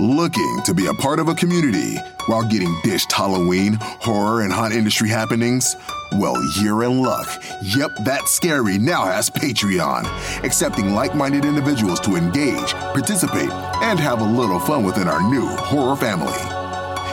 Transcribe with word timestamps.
Looking 0.00 0.60
to 0.64 0.74
be 0.74 0.86
a 0.86 0.94
part 0.94 1.20
of 1.20 1.28
a 1.28 1.36
community 1.36 1.96
while 2.26 2.42
getting 2.42 2.76
dished 2.82 3.12
Halloween, 3.12 3.74
horror, 3.80 4.42
and 4.42 4.52
haunt 4.52 4.74
industry 4.74 5.08
happenings? 5.08 5.76
Well, 6.14 6.34
you're 6.56 6.82
in 6.82 7.00
luck. 7.00 7.28
Yup, 7.62 7.92
That's 8.04 8.28
Scary 8.32 8.76
now 8.76 9.04
has 9.04 9.30
Patreon, 9.30 10.02
accepting 10.42 10.94
like 10.94 11.14
minded 11.14 11.44
individuals 11.44 12.00
to 12.00 12.16
engage, 12.16 12.72
participate, 12.74 13.50
and 13.82 14.00
have 14.00 14.20
a 14.20 14.24
little 14.24 14.58
fun 14.58 14.82
within 14.82 15.06
our 15.06 15.22
new 15.30 15.46
horror 15.46 15.94
family. 15.94 16.42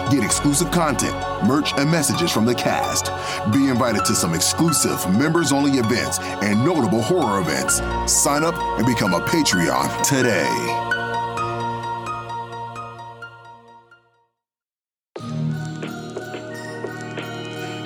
Get 0.09 0.25
exclusive 0.25 0.71
content, 0.71 1.15
merch, 1.45 1.73
and 1.77 1.89
messages 1.89 2.31
from 2.31 2.45
the 2.45 2.55
cast. 2.55 3.11
Be 3.53 3.67
invited 3.67 4.05
to 4.05 4.15
some 4.15 4.33
exclusive 4.33 5.07
members 5.15 5.51
only 5.51 5.77
events 5.77 6.17
and 6.19 6.65
notable 6.65 7.03
horror 7.03 7.41
events. 7.41 7.75
Sign 8.11 8.43
up 8.43 8.55
and 8.57 8.87
become 8.87 9.13
a 9.13 9.19
Patreon 9.19 10.01
today. 10.01 10.90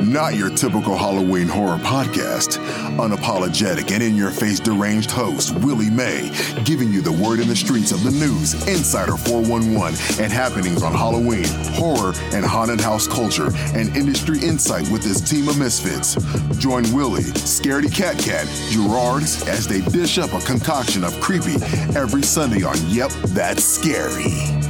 Not 0.05 0.35
your 0.35 0.51
typical 0.51 0.95
Halloween 0.95 1.47
horror 1.47 1.77
podcast. 1.77 2.59
Unapologetic 2.97 3.91
and 3.91 4.03
in 4.03 4.15
your 4.15 4.29
face 4.29 4.59
deranged 4.59 5.09
host, 5.09 5.57
Willie 5.59 5.89
May, 5.89 6.31
giving 6.63 6.91
you 6.91 7.01
the 7.01 7.11
word 7.11 7.39
in 7.39 7.47
the 7.47 7.55
streets 7.55 7.91
of 7.91 8.03
the 8.03 8.11
news, 8.11 8.53
Insider 8.67 9.17
411, 9.17 10.23
and 10.23 10.31
happenings 10.31 10.83
on 10.83 10.93
Halloween, 10.93 11.47
horror, 11.73 12.13
and 12.33 12.45
haunted 12.45 12.79
house 12.79 13.07
culture, 13.07 13.49
and 13.73 13.97
industry 13.97 14.37
insight 14.39 14.87
with 14.89 15.03
his 15.03 15.21
team 15.21 15.49
of 15.49 15.57
misfits. 15.57 16.13
Join 16.59 16.83
Willie, 16.93 17.23
Scaredy 17.23 17.91
Cat 17.91 18.19
Cat, 18.19 18.45
Jarrords 18.69 19.47
as 19.47 19.67
they 19.67 19.81
dish 19.91 20.19
up 20.19 20.33
a 20.33 20.39
concoction 20.41 21.03
of 21.03 21.19
creepy 21.19 21.55
every 21.97 22.21
Sunday 22.21 22.63
on 22.63 22.77
Yup, 22.89 23.11
That's 23.33 23.63
Scary. 23.63 24.64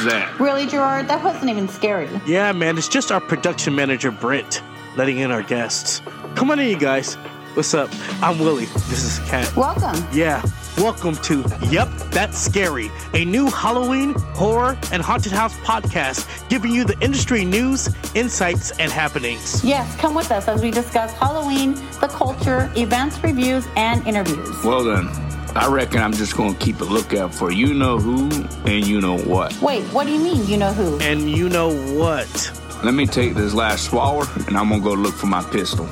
Was 0.00 0.10
that? 0.14 0.40
Really, 0.40 0.66
Jarrord? 0.66 1.08
That 1.08 1.22
wasn't 1.22 1.50
even 1.50 1.68
scary. 1.68 2.08
Yeah, 2.24 2.52
man, 2.52 2.78
it's 2.78 2.88
just 2.88 3.12
our 3.12 3.20
production 3.20 3.74
manager, 3.74 4.10
Brent, 4.10 4.62
letting 4.96 5.18
in 5.18 5.30
our 5.30 5.42
guests. 5.42 6.00
Come 6.36 6.50
on 6.50 6.58
in, 6.58 6.68
you 6.68 6.78
guys. 6.78 7.16
What's 7.52 7.74
up? 7.74 7.90
I'm 8.22 8.38
Willie. 8.38 8.64
This 8.64 9.04
is 9.04 9.18
Kat. 9.28 9.54
Welcome. 9.54 10.02
Yeah, 10.10 10.42
welcome 10.78 11.16
to 11.16 11.44
Yup, 11.68 11.90
That's 12.12 12.38
Scary, 12.38 12.90
a 13.12 13.26
new 13.26 13.50
Halloween, 13.50 14.14
horror, 14.32 14.78
and 14.90 15.02
haunted 15.02 15.32
house 15.32 15.54
podcast 15.58 16.48
giving 16.48 16.72
you 16.72 16.84
the 16.84 16.98
industry 17.00 17.44
news, 17.44 17.94
insights, 18.14 18.70
and 18.78 18.90
happenings. 18.90 19.62
Yes, 19.62 19.94
come 19.96 20.14
with 20.14 20.30
us 20.30 20.48
as 20.48 20.62
we 20.62 20.70
discuss 20.70 21.12
Halloween, 21.12 21.74
the 22.00 22.08
culture, 22.08 22.72
events, 22.74 23.22
reviews, 23.22 23.68
and 23.76 24.06
interviews. 24.06 24.64
Well, 24.64 24.82
then, 24.82 25.08
I 25.56 25.66
reckon 25.68 26.00
I'm 26.00 26.12
just 26.12 26.36
going 26.36 26.54
to 26.54 26.58
keep 26.58 26.80
a 26.80 26.84
lookout 26.84 27.34
for 27.34 27.50
you 27.50 27.74
know 27.74 27.98
who 27.98 28.30
and 28.70 28.86
you 28.86 29.00
know 29.00 29.18
what. 29.18 29.60
Wait, 29.60 29.82
what 29.86 30.06
do 30.06 30.12
you 30.12 30.20
mean, 30.20 30.46
you 30.46 30.56
know 30.56 30.72
who? 30.72 30.98
And 31.00 31.28
you 31.30 31.48
know 31.48 31.74
what? 31.98 32.52
Let 32.84 32.94
me 32.94 33.06
take 33.06 33.34
this 33.34 33.52
last 33.52 33.86
swallow 33.86 34.24
and 34.46 34.56
I'm 34.56 34.68
going 34.68 34.80
to 34.80 34.88
go 34.88 34.94
look 34.94 35.14
for 35.14 35.26
my 35.26 35.42
pistol. 35.42 35.86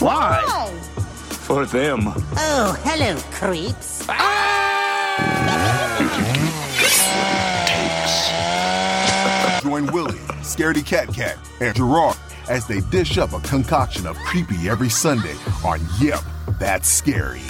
Why? 0.00 0.42
Why? 0.44 0.70
For 1.30 1.64
them. 1.66 2.00
Oh, 2.08 2.76
hello, 2.84 3.16
creeps. 3.30 4.04
Ah! 4.08 5.36
Join 9.62 9.86
Willie, 9.92 10.18
Scaredy 10.42 10.84
Cat 10.84 11.08
Cat, 11.12 11.38
and 11.60 11.74
Jarrord 11.74 12.16
as 12.48 12.66
they 12.66 12.80
dish 12.80 13.18
up 13.18 13.32
a 13.32 13.40
concoction 13.40 14.06
of 14.06 14.16
creepy 14.18 14.68
every 14.68 14.88
Sunday 14.88 15.34
on 15.64 15.80
Yup, 15.98 16.24
That's 16.58 16.88
Scary. 16.88 17.42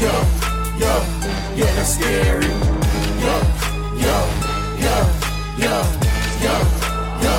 Yo, 0.00 0.12
yo. 0.78 0.92
Yeah, 1.56 1.70
that's 1.76 1.94
scary. 1.94 2.46
Yo, 3.22 3.34
yo, 3.94 4.16
yo, 4.78 4.96
yo, 5.58 5.74
yo, 6.42 6.54
yo. 7.22 7.34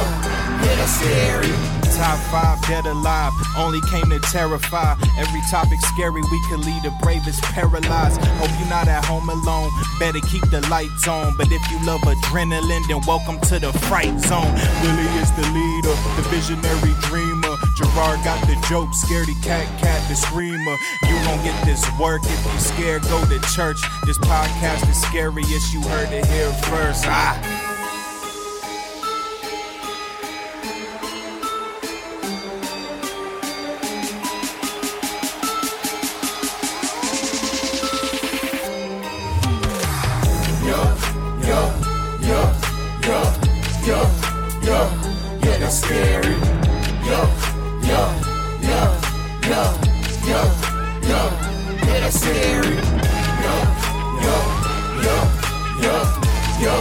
Yeah, 0.64 0.76
that's 0.76 0.96
scary. 0.96 1.52
Top 1.96 2.20
five 2.30 2.62
dead 2.68 2.86
alive, 2.86 3.32
only 3.58 3.80
came 3.90 4.10
to 4.10 4.20
terrify. 4.20 4.96
Every 5.18 5.42
topic 5.50 5.80
scary, 5.82 6.22
we 6.22 6.40
could 6.50 6.60
leave 6.60 6.84
the 6.84 6.94
bravest 7.02 7.42
paralyzed. 7.44 8.20
Hope 8.40 8.52
you're 8.60 8.70
not 8.70 8.88
at 8.88 9.06
home 9.06 9.30
alone, 9.30 9.72
better 10.00 10.20
keep 10.20 10.44
the 10.50 10.60
lights 10.70 11.08
on. 11.08 11.38
But 11.38 11.48
if 11.52 11.72
you 11.72 11.80
love 11.86 12.02
adrenaline, 12.02 12.88
then 12.88 13.02
welcome 13.08 13.40
to 13.48 13.60
the 13.60 13.72
fright 13.88 14.20
zone. 14.20 14.52
Willie 14.84 15.12
is 15.24 15.32
the 15.40 15.48
leader, 15.56 15.96
the 16.16 16.28
visionary 16.30 16.94
dreamer. 17.08 17.35
Joke, 18.68 18.90
scaredy 18.90 19.42
cat, 19.44 19.68
cat 19.80 20.10
the 20.10 20.16
screamer. 20.16 20.76
You 21.04 21.16
won't 21.28 21.44
get 21.44 21.66
this 21.66 21.86
work 22.00 22.22
if 22.24 22.46
you 22.46 22.60
scared, 22.60 23.04
go 23.04 23.24
to 23.24 23.40
church. 23.54 23.78
This 24.06 24.18
podcast 24.18 24.90
is 24.90 25.00
scariest, 25.04 25.72
you 25.72 25.82
heard 25.82 26.12
it 26.12 26.26
here 26.26 26.52
first. 26.52 27.06
Ah. 27.08 27.62
Scary. 45.68 46.45
That's 52.06 52.20
scary. 52.20 52.76
Yo, 53.42 53.56
yo, 54.22 54.38
yo, 55.02 55.18
yo, 55.82 55.96
yo, 56.62 56.76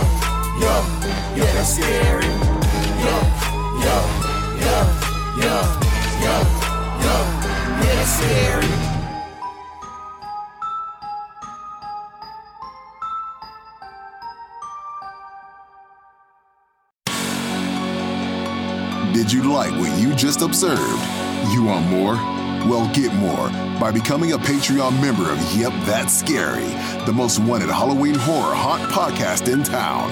yo. 0.60 0.74
Yeah, 1.34 1.52
that's 1.54 1.72
scary. 1.72 2.28
Yo, 3.00 3.16
yo, 3.80 3.96
yo, 4.60 4.76
yo, 5.40 5.54
yo, 6.20 6.36
yo. 7.00 7.16
Yeah, 7.80 7.94
that's 7.96 8.12
scary. 8.12 8.72
Did 19.14 19.32
you 19.32 19.42
like 19.50 19.72
what 19.80 19.98
you 19.98 20.14
just 20.14 20.42
observed? 20.42 21.02
You 21.50 21.64
want 21.64 21.86
more? 21.86 22.34
Well, 22.66 22.91
get 22.94 23.12
more 23.14 23.50
by 23.78 23.91
becoming 23.92 24.32
a 24.32 24.38
Patreon 24.38 24.98
member 25.00 25.30
of 25.30 25.38
Yup, 25.54 25.75
That's 25.84 26.16
Scary, 26.16 26.64
the 27.04 27.12
most 27.12 27.38
wanted 27.38 27.69
Halloween 27.69 28.14
horror 28.14 28.54
haunt 28.54 28.91
podcast 28.91 29.52
in 29.52 29.62
town. 29.62 30.08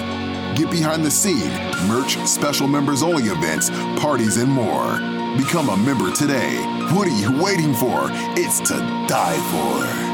Get 0.55 0.69
behind 0.69 1.03
the 1.03 1.09
scene, 1.09 1.51
merch, 1.87 2.15
special 2.27 2.67
members 2.67 3.01
only 3.01 3.23
events, 3.23 3.71
parties, 3.99 4.37
and 4.37 4.51
more. 4.51 4.99
Become 5.35 5.69
a 5.69 5.77
member 5.77 6.11
today. 6.11 6.57
What 6.93 7.07
are 7.07 7.19
you 7.19 7.41
waiting 7.41 7.73
for? 7.73 8.09
It's 8.37 8.59
to 8.69 8.75
die 9.07 9.39
for. 9.49 10.12